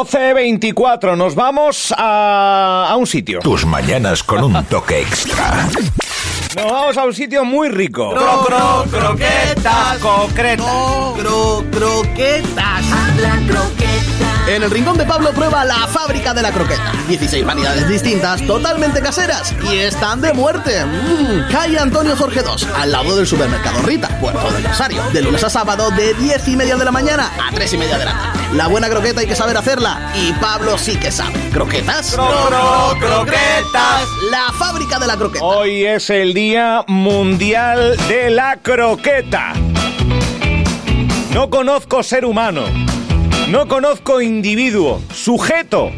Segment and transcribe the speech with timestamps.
[0.00, 3.40] 12.24, nos vamos a, a un sitio.
[3.40, 5.68] Tus mañanas con un toque extra.
[6.56, 8.14] Nos vamos a un sitio muy rico.
[8.14, 9.98] Cro, cro, croquetas.
[9.98, 10.66] Concretas.
[11.18, 12.84] Cro, croquetas.
[12.90, 13.99] Habla croqueta.
[14.50, 16.92] En el rincón de Pablo prueba la fábrica de la croqueta.
[17.06, 20.84] 16 variedades distintas, totalmente caseras y están de muerte.
[20.84, 25.04] Mm, calle Antonio Jorge II, al lado del supermercado Rita, Puerto del Rosario.
[25.12, 27.96] De lunes a sábado, de 10 y media de la mañana a 3 y media
[27.96, 28.56] de la tarde.
[28.56, 31.38] La buena croqueta hay que saber hacerla y Pablo sí que sabe.
[31.52, 32.14] ¿Croquetas?
[32.14, 34.08] Cro, cro, croquetas.
[34.32, 35.44] La fábrica de la croqueta.
[35.44, 39.52] Hoy es el Día Mundial de la Croqueta.
[41.32, 42.64] No conozco ser humano,
[43.50, 45.90] no conozco individuo, sujeto,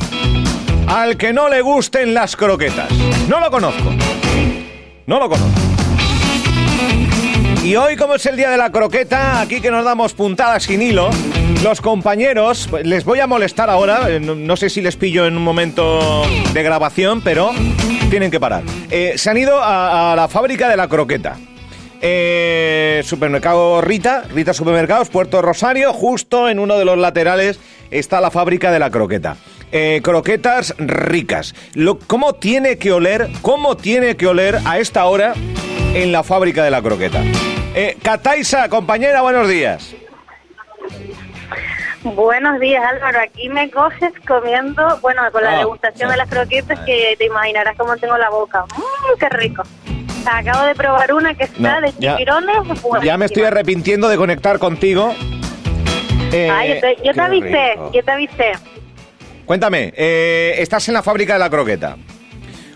[0.86, 2.90] al que no le gusten las croquetas.
[3.28, 3.90] No lo conozco.
[5.06, 5.60] No lo conozco.
[7.62, 10.80] Y hoy, como es el día de la croqueta, aquí que nos damos puntadas sin
[10.80, 11.10] hilo,
[11.62, 15.36] los compañeros, pues, les voy a molestar ahora, eh, no, sé si les pillo en
[15.36, 16.22] un momento
[16.54, 17.50] de grabación, pero
[18.08, 18.62] tienen que parar.
[18.90, 21.36] Eh, se han ido a la fábrica de la croqueta.
[22.04, 27.60] Eh, supermercado Rita, Rita Supermercados, Puerto Rosario, justo en uno de los laterales
[27.92, 29.36] está la fábrica de la croqueta.
[29.70, 31.54] Eh, croquetas ricas.
[31.74, 33.28] Lo- ¿Cómo tiene que oler?
[33.40, 35.34] ¿Cómo tiene que oler a esta hora
[35.94, 37.22] en la fábrica de la croqueta?
[37.74, 39.94] Eh, Cataisa, compañera, buenos días.
[42.02, 46.80] Buenos días Álvaro, aquí me coges comiendo, bueno, con la Ah, degustación de las croquetas
[46.80, 48.64] que te imaginarás cómo tengo la boca.
[48.76, 49.62] Mmm, qué rico.
[50.26, 52.56] Acabo de probar una que está No, de ya- chipirones.
[53.02, 55.14] Ya me estoy arrepintiendo de conectar contigo.
[56.32, 57.90] Eh, Ay, yo te, yo te avisé, rico.
[57.92, 58.52] yo te avisé.
[59.44, 61.96] Cuéntame, eh, estás en la fábrica de la croqueta.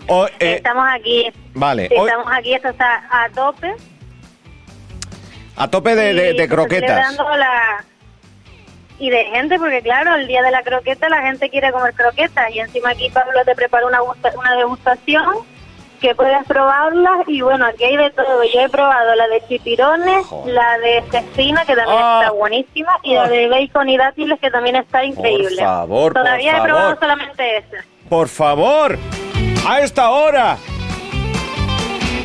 [0.07, 1.27] O, eh, Estamos aquí.
[1.53, 3.73] vale, Sí, hoy- Estamos aquí, esto está a tope.
[5.55, 7.15] a tope de, de- croquetas.
[7.17, 7.83] la-
[8.99, 12.49] Y de gente, porque claro, el día de la croqueta la gente quiere comer croquetas.
[12.51, 15.35] Y encima aquí Pablo te prepara una, una degustación
[15.99, 17.27] que puedes probarlas.
[17.27, 18.43] Y bueno, aquí hay de todo.
[18.53, 20.53] Yo he probado la de chipirones, Joder.
[20.53, 22.19] la de cecina, que también Ah.
[22.23, 25.61] está buenísima, y la de bacon y dátiles, que también está increíble.
[25.61, 26.67] favor, por Todavía he favor.
[26.69, 27.85] probado solamente esa.
[28.09, 28.97] Por favor,
[29.67, 30.57] a esta hora.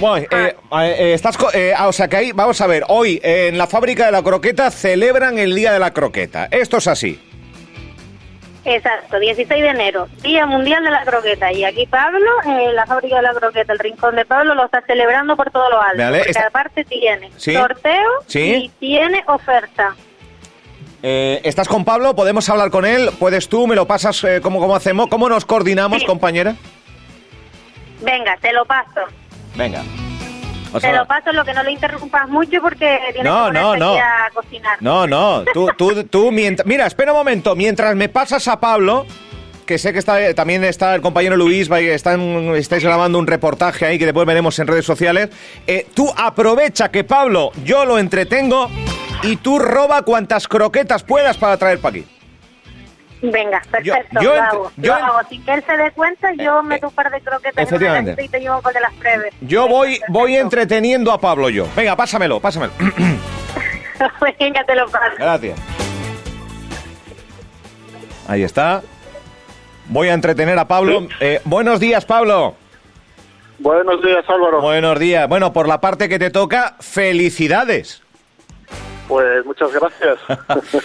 [0.01, 3.21] Bueno, eh, eh, estás, co- eh, ah, o sea que ahí, vamos a ver, hoy
[3.23, 6.49] eh, en la fábrica de la croqueta celebran el Día de la Croqueta.
[6.51, 7.21] Esto es así.
[8.65, 11.51] Exacto, 16 de enero, Día Mundial de la Croqueta.
[11.53, 14.81] Y aquí Pablo, eh, la fábrica de la croqueta, el rincón de Pablo, lo está
[14.83, 15.99] celebrando por todo lo alto.
[15.99, 17.55] Vale, porque está- aparte tiene Sí.
[17.55, 18.55] sorteo Sí.
[18.65, 19.97] y tiene oferta.
[21.03, 22.15] Eh, ¿Estás con Pablo?
[22.15, 23.11] ¿Podemos hablar con él?
[23.19, 23.67] ¿Puedes tú?
[23.67, 24.23] ¿Me lo pasas?
[24.23, 25.09] eh, ¿cómo, ¿Cómo hacemos?
[25.09, 26.07] ¿Cómo nos coordinamos, Sí.
[26.07, 26.55] compañera?
[28.01, 29.01] Venga, te lo paso.
[29.57, 29.83] Venga.
[30.73, 33.95] O Te lo paso, lo que no le interrumpas mucho porque tienes No, que no,
[33.95, 34.79] a cocinar.
[34.81, 36.67] No, no, tú, tú, tú mientras...
[36.67, 39.07] Mira, espera un momento, mientras me pasas a Pablo,
[39.67, 42.21] que sé que está, también está el compañero Luis, están,
[42.55, 45.31] estáis grabando un reportaje ahí que después veremos en redes sociales,
[45.67, 48.69] eh, tú aprovecha que Pablo, yo lo entretengo
[49.23, 52.07] y tú roba cuantas croquetas puedas para traer para aquí.
[53.23, 54.73] Venga, perfecto, yo lo hago.
[54.77, 55.29] yo lo hago.
[55.29, 58.41] Sin que él se dé cuenta, yo meto un par de croquetas en y te
[58.41, 59.33] llevo con de las breves.
[59.43, 60.13] Yo Venga, voy, perfecto.
[60.13, 61.69] voy entreteniendo a Pablo yo.
[61.77, 62.73] Venga, pásamelo, pásamelo.
[64.39, 65.15] Venga, te lo paso.
[65.19, 65.59] Gracias.
[68.27, 68.83] Ahí está.
[69.87, 71.07] Voy a entretener a Pablo.
[71.21, 72.57] Eh, buenos días, Pablo.
[73.59, 74.61] Buenos días, Álvaro.
[74.61, 75.29] Buenos días.
[75.29, 78.03] Bueno, por la parte que te toca, felicidades.
[79.13, 80.17] Pues muchas gracias.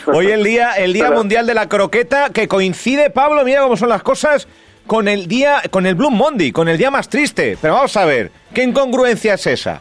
[0.14, 3.78] Hoy el día, el día Pero- mundial de la croqueta, que coincide, Pablo, mira cómo
[3.78, 4.50] son las cosas,
[4.86, 7.58] con el día, con el Bloom Monday, con el día más triste.
[7.62, 9.80] Pero vamos a ver, ¿qué incongruencia es esa?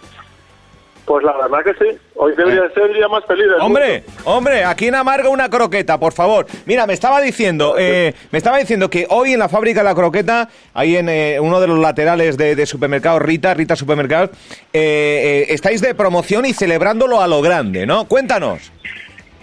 [1.06, 1.98] Pues la verdad que sí.
[2.16, 4.22] Hoy debería ser el día más feliz del Hombre, mundo.
[4.24, 6.46] hombre, ¿a quién amarga una croqueta, por favor?
[6.66, 9.94] Mira, me estaba diciendo, eh, me estaba diciendo que hoy en la fábrica de la
[9.94, 14.30] croqueta, ahí en eh, uno de los laterales de, de supermercado Rita, Rita Supermercados,
[14.72, 18.08] eh, eh, estáis de promoción y celebrándolo a lo grande, ¿no?
[18.08, 18.72] Cuéntanos.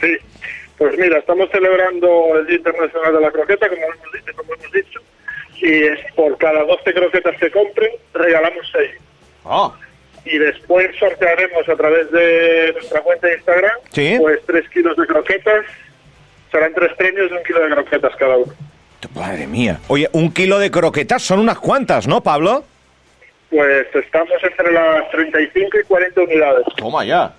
[0.02, 0.18] Sí.
[0.78, 4.72] Pues mira, estamos celebrando el Día Internacional de la Croqueta, como hemos dicho, como hemos
[4.72, 5.00] dicho
[5.62, 8.92] y es por cada 12 croquetas que compren, regalamos 6.
[9.46, 9.74] Oh,
[10.26, 14.16] Y después sortearemos a través de nuestra cuenta de Instagram, Sí.
[14.20, 15.66] pues 3 kilos de croquetas.
[16.52, 18.54] Serán tres premios de un kilo de croquetas cada uno.
[19.16, 19.80] madre mía.
[19.90, 22.64] Oye, un kilo de croquetas son unas cuantas, ¿no, Pablo?
[23.50, 26.66] Pues estamos entre las 35 y 40 unidades.
[26.78, 27.34] Toma ya.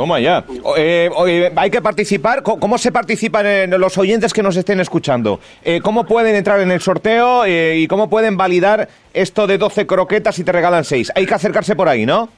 [0.00, 0.42] Toma ya.
[0.78, 1.10] Eh,
[1.54, 2.42] hay que participar.
[2.42, 5.40] ¿Cómo se participan los oyentes que nos estén escuchando?
[5.62, 9.86] Eh, ¿Cómo pueden entrar en el sorteo eh, y cómo pueden validar esto de 12
[9.86, 11.12] croquetas y te regalan 6?
[11.14, 12.30] Hay que acercarse por ahí, ¿no?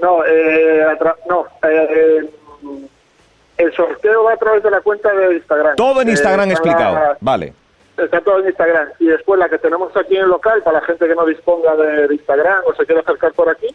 [0.00, 0.84] No, eh,
[1.28, 2.30] no eh,
[3.58, 5.74] El sorteo va a través de la cuenta de Instagram.
[5.74, 6.94] Todo en Instagram explicado.
[6.94, 7.54] la- Vale.
[7.98, 8.86] Está todo en Instagram.
[9.00, 11.74] Y después la que tenemos aquí en el local, para la gente que no disponga
[11.74, 13.66] de, de Instagram o se quiere acercar por aquí,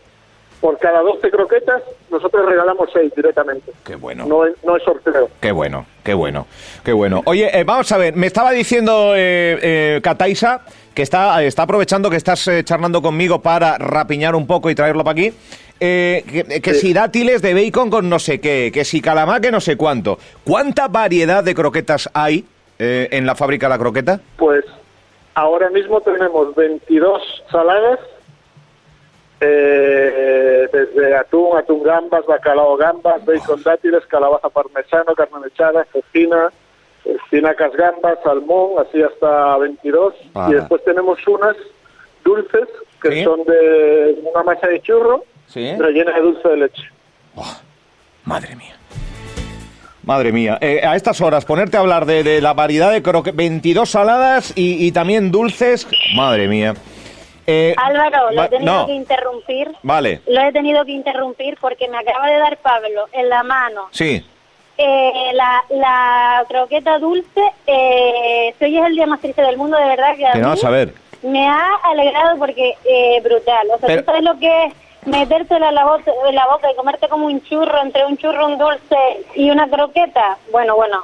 [0.65, 3.71] por cada 12 croquetas, nosotros regalamos 6 directamente.
[3.83, 4.25] Qué bueno.
[4.25, 5.29] No es, no es sorteo.
[5.39, 6.47] Qué bueno, qué bueno,
[6.83, 7.21] qué bueno.
[7.25, 10.61] Oye, eh, vamos a ver, me estaba diciendo eh, eh, Cataisa
[10.95, 15.03] que está, está aprovechando que estás eh, charlando conmigo para rapiñar un poco y traerlo
[15.03, 15.33] para aquí.
[15.79, 19.51] eh, que que si dátiles de bacon con no sé qué, que si calamar que
[19.51, 20.17] no sé cuánto.
[20.43, 22.43] ¿Cuánta variedad de croquetas hay
[22.79, 24.19] eh, en la fábrica La Croqueta?
[24.37, 24.65] Pues
[25.35, 27.21] ahora mismo tenemos 22
[27.51, 27.99] saladas,
[29.47, 36.49] eh, desde atún, atún gambas, bacalao gambas, bacon dátiles, calabaza parmesano, carne mechada, cecina,
[37.05, 40.13] espinacas gambas, salmón, así hasta 22.
[40.33, 40.47] Ah.
[40.49, 41.55] Y después tenemos unas
[42.23, 42.67] dulces
[43.01, 43.23] que Sí.
[43.23, 45.75] son de una masa de churro Sí.
[45.77, 46.83] rellena de dulce de leche.
[48.23, 48.75] Madre mía.
[50.03, 53.35] Madre mía, Eh, a estas horas ponerte a hablar de, de la variedad de croquetas,
[53.37, 56.75] 22 saladas y, y también dulces, madre mía.
[57.47, 58.85] Eh, Álvaro, lo he tenido no.
[58.87, 59.71] que interrumpir.
[59.83, 63.87] Vale, Lo he tenido que interrumpir porque me acaba de dar Pablo en la mano
[63.91, 64.25] sí.
[64.77, 67.41] eh, la, la croqueta dulce.
[67.67, 70.39] Eh, si hoy es el día más triste del mundo, de verdad que a Que
[70.39, 70.93] no mí a ver.
[71.21, 73.67] me ha alegrado porque eh, brutal.
[73.73, 74.73] O sea, Pero- ¿tú sabes lo que es
[75.05, 78.47] metértela en la, boca, en la boca y comerte como un churro entre un churro,
[78.47, 78.97] un dulce
[79.35, 80.37] y una croqueta?
[80.51, 81.03] Bueno, bueno,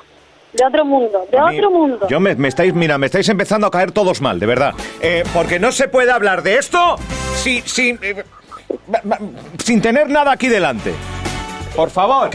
[0.54, 2.08] de otro mundo, de mí- otro mundo.
[2.10, 4.74] Yo me, me estáis, mira, me estáis empezando a caer todos mal, de verdad.
[5.02, 6.96] Eh, porque no se puede hablar de esto
[7.36, 8.24] si- sin, eh,
[9.64, 10.94] sin tener nada aquí delante.
[11.76, 12.30] Por favor.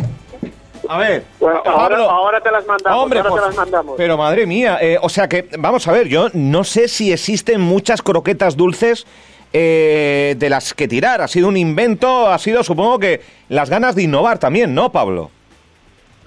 [0.89, 1.25] A ver.
[1.41, 2.11] Bueno, ahora, Pablo.
[2.11, 3.03] ahora te las mandamos.
[3.03, 3.95] Hombre, ahora te las mandamos.
[3.97, 7.61] Pero madre mía, eh, o sea que, vamos a ver, yo no sé si existen
[7.61, 9.05] muchas croquetas dulces
[9.53, 11.23] eh, de las que tirar.
[11.23, 15.31] Ha sido un invento, ha sido, supongo que, las ganas de innovar también, ¿no, Pablo?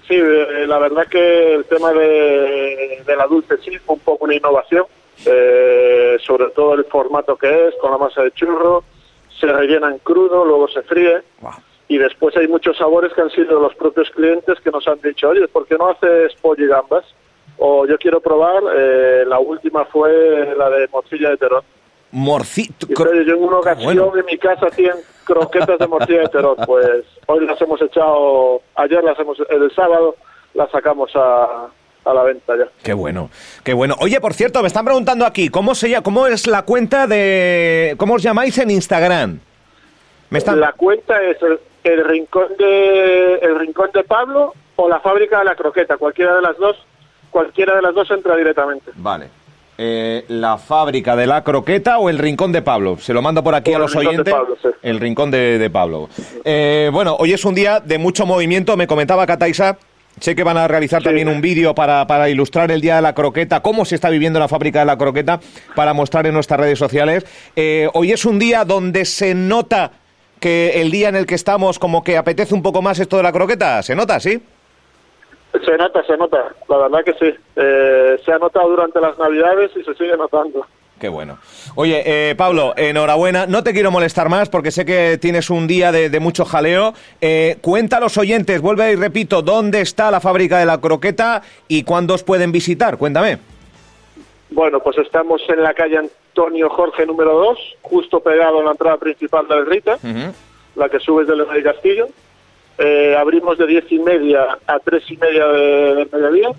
[0.09, 4.25] Sí, eh, la verdad que el tema de, de la dulce sí fue un poco
[4.25, 4.85] una innovación,
[5.23, 8.83] eh, sobre todo el formato que es, con la masa de churro,
[9.39, 11.21] se rellena en crudo, luego se fríe,
[11.88, 15.29] y después hay muchos sabores que han sido los propios clientes que nos han dicho,
[15.29, 17.05] oye, ¿por qué no haces pollo y gambas?
[17.59, 21.62] O yo quiero probar, eh, la última fue la de morcilla de terón.
[22.11, 22.88] Morcito.
[22.88, 24.17] Y entonces yo en una ocasión bueno.
[24.17, 29.03] en mi casa tienen croquetas de morcilla de terón, pues hoy las hemos echado, ayer
[29.03, 30.15] las hemos, el sábado
[30.56, 31.67] las sacamos a,
[32.06, 32.67] a la venta ya.
[32.83, 33.29] Qué bueno,
[33.63, 33.95] qué bueno.
[34.00, 37.94] Oye, por cierto, me están preguntando aquí, ¿cómo se llama, cómo es la cuenta de,
[37.97, 39.39] cómo os llamáis en Instagram?
[40.31, 45.00] Me están, La cuenta es el, el rincón de el rincón de Pablo o la
[45.00, 46.75] fábrica de la croqueta, cualquiera de las dos,
[47.29, 48.91] cualquiera de las dos entra directamente.
[48.95, 49.29] Vale.
[49.81, 52.97] Eh, la fábrica de la croqueta o el rincón de Pablo.
[52.99, 54.33] Se lo mando por aquí a los oyentes.
[54.33, 54.67] Pablo, sí.
[54.81, 56.09] El rincón de, de Pablo.
[56.43, 58.75] Eh, bueno, hoy es un día de mucho movimiento.
[58.75, 59.77] Me comentaba Cataisa.
[60.19, 63.15] Sé que van a realizar también un vídeo para, para ilustrar el Día de la
[63.15, 65.39] Croqueta, cómo se está viviendo en la fábrica de la croqueta,
[65.75, 67.25] para mostrar en nuestras redes sociales.
[67.55, 69.93] Eh, hoy es un día donde se nota
[70.41, 73.23] que el día en el que estamos como que apetece un poco más esto de
[73.23, 73.81] la croqueta.
[73.81, 74.41] ¿Se nota, sí?
[75.65, 77.35] Se nota, se nota, la verdad que sí.
[77.56, 80.65] Eh, se ha notado durante las navidades y se sigue notando.
[81.00, 81.38] Qué bueno.
[81.75, 83.45] Oye, eh, Pablo, enhorabuena.
[83.45, 86.94] No te quiero molestar más porque sé que tienes un día de, de mucho jaleo.
[87.21, 91.41] Eh, cuenta a los oyentes, vuelve y repito, dónde está la fábrica de la croqueta
[91.69, 92.97] y cuándo os pueden visitar.
[92.97, 93.39] Cuéntame.
[94.51, 98.98] Bueno, pues estamos en la calle Antonio Jorge número 2, justo pegado a la entrada
[98.98, 99.98] principal del Rita,
[100.75, 102.07] la que subes del Castillo.
[102.79, 106.50] Eh, abrimos de diez y media a tres y media de, mediodía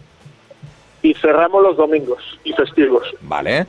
[1.03, 3.07] y cerramos los domingos y festivos.
[3.23, 3.67] Vale.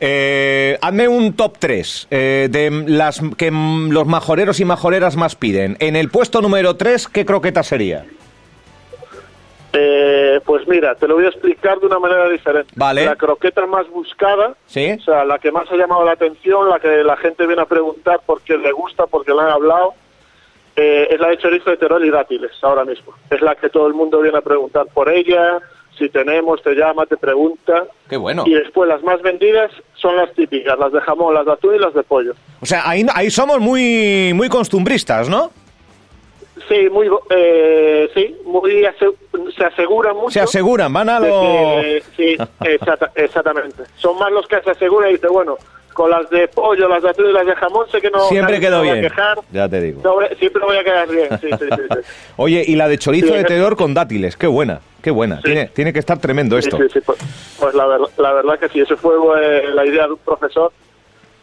[0.00, 5.76] Eh, hazme un top 3 de las que los majoreros y majoreras más piden.
[5.78, 8.04] En el puesto número 3, ¿qué croqueta sería?
[9.76, 12.72] Eh, pues mira, te lo voy a explicar de una manera diferente.
[12.76, 13.06] Vale.
[13.06, 14.92] La croqueta más buscada, ¿Sí?
[14.92, 17.66] o sea, la que más ha llamado la atención, la que la gente viene a
[17.66, 19.94] preguntar porque le gusta, porque le han hablado,
[20.76, 23.12] eh, es la de chorizo de terol y dátiles, ahora mismo.
[23.30, 25.58] Es la que todo el mundo viene a preguntar por ella,
[25.98, 27.84] si tenemos, te llama, te pregunta.
[28.08, 28.42] Qué bueno.
[28.46, 31.78] Y después las más vendidas son las típicas, las de jamón, las de atún y
[31.78, 32.34] las de pollo.
[32.60, 35.50] O sea, ahí, ahí somos muy, muy costumbristas, ¿no?
[36.68, 39.12] Sí, muy, eh, sí, muy ase-
[39.56, 40.30] se asegura mucho.
[40.30, 41.40] Se aseguran, van a de lo...
[41.82, 43.82] que- sí, exacta- exactamente.
[43.96, 45.56] Son más los que se aseguran y dice, bueno,
[45.94, 48.60] con las de pollo, las de atún y las de jamón sé que no Siempre
[48.60, 49.00] quedó bien.
[49.00, 49.38] quejar.
[49.52, 50.02] Ya te digo.
[50.04, 51.82] No, siempre voy a quedar bien, sí, sí, sí.
[51.90, 51.98] sí.
[52.36, 55.40] Oye, y la de chorizo de Tedor con dátiles, qué buena, qué buena.
[55.40, 56.76] Tiene, tiene que estar tremendo esto.
[56.76, 57.18] Sí, sí, sí, pues,
[57.58, 60.70] pues la, ver- la verdad que sí, eso fue eh, la idea de un profesor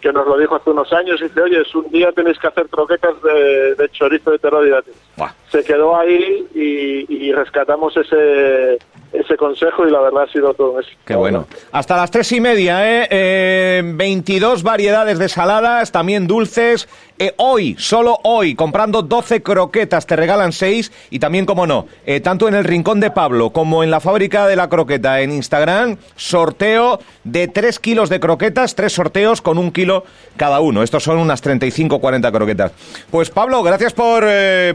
[0.01, 2.47] que nos lo dijo hace unos años y dice, oye, es un día tenéis que
[2.47, 4.99] hacer croquetas de, de chorizo de terror y dátiles.
[5.15, 5.31] Buah.
[5.51, 8.79] Se quedó ahí y, y rescatamos ese
[9.13, 10.89] ese consejo y la verdad ha sido todo eso.
[11.05, 11.45] Qué bueno.
[11.71, 13.07] Hasta las tres y media, ¿eh?
[13.09, 16.87] eh 22 variedades de saladas, también dulces.
[17.19, 22.19] Eh, hoy, solo hoy, comprando 12 croquetas, te regalan 6 y también, como no, eh,
[22.19, 25.97] tanto en el Rincón de Pablo como en la fábrica de la croqueta en Instagram,
[26.15, 30.03] sorteo de 3 kilos de croquetas, tres sorteos con un kilo
[30.37, 30.81] cada uno.
[30.81, 32.71] Estos son unas 35 40 croquetas.
[33.11, 34.25] Pues Pablo, gracias por,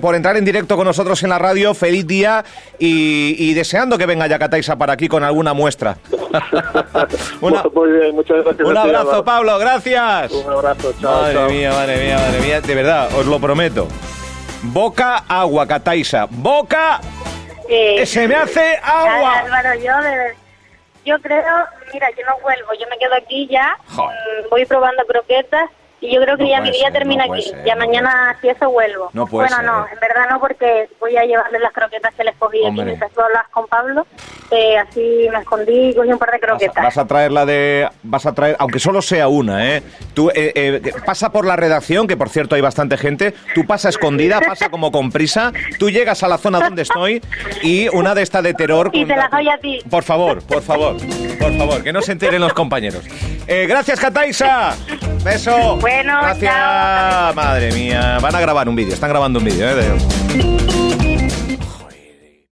[0.01, 1.75] por entrar en directo con nosotros en la radio.
[1.75, 2.45] Feliz día
[2.79, 5.99] y, y deseando que venga Yacataisa para aquí con alguna muestra.
[7.41, 8.67] Muy bien, muchas gracias.
[8.67, 10.33] Un abrazo, Pablo, gracias.
[10.33, 11.23] Un abrazo, chao.
[11.23, 13.87] Madre mía, madre mía, madre mía, de verdad, os lo prometo.
[14.63, 16.27] Boca, agua, Cataisa.
[16.29, 17.01] Boca,
[18.05, 19.41] se me hace agua.
[19.41, 19.93] Álvaro, yo,
[21.05, 25.71] yo creo, mira, yo no vuelvo, yo me quedo aquí ya, mm, voy probando croquetas
[26.01, 27.53] y yo creo que ya mi día termina aquí.
[27.65, 29.11] Ya mañana, si eso, vuelvo.
[29.15, 32.31] No puede bueno, no, en verdad no, porque voy a llevarle las croquetas que le
[32.31, 34.07] escogí aquí mientras tú hablas con Pablo.
[34.51, 36.85] Eh, así me escondí y cogí un par de croquetas.
[36.85, 37.89] Vas a, traer la de.
[38.03, 39.83] Vas a traer, aunque solo sea una, ¿eh?
[40.15, 43.35] Tú eh, eh, pasa por la redacción, que por cierto hay bastante gente.
[43.55, 45.53] Tú pasa escondida, pasa como con prisa.
[45.79, 47.23] Tú llegas a la zona donde estoy
[47.63, 48.91] y una de esta de terror.
[48.93, 49.79] Y te la doy a ti.
[49.91, 50.97] Por favor, por favor,
[51.39, 53.03] por favor, que no se enteren los compañeros.
[53.47, 54.77] gracias, Cataisa.
[55.27, 55.77] Beso.
[55.79, 57.35] Bueno, Gracias.
[57.35, 58.19] Madre mía.
[58.23, 58.95] Van a grabar un vídeo.
[58.95, 60.56] Están grabando un vídeo, ¿eh?